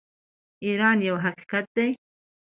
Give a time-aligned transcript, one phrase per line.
[0.63, 1.89] ایران یو حقیقت دی.